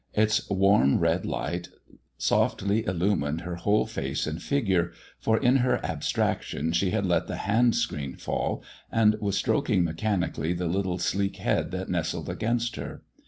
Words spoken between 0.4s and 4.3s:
warm red light softly illumined her whole face